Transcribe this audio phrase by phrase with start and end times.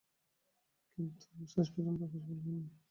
[0.93, 2.65] কিন্তু তিনি শেষ পর্যন্ত সফল হননি।